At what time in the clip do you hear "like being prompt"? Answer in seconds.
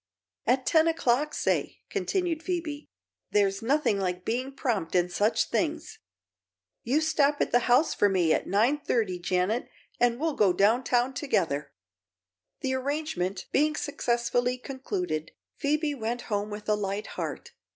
3.99-4.95